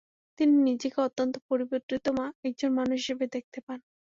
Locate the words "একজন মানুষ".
2.45-2.97